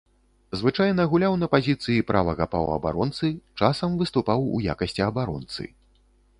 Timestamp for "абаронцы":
5.13-5.63